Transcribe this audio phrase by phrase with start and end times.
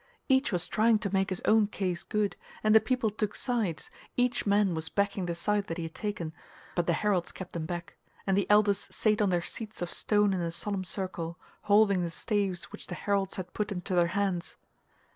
[0.27, 4.47] Each was trying to make his own case good, and the people took sides, each
[4.47, 6.33] man backing the side that he had taken;
[6.73, 10.33] but the heralds kept them back, and the elders sate on their seats of stone
[10.33, 11.37] in a solemn circle,
[11.69, 14.55] holding the staves which the heralds had put into their hands.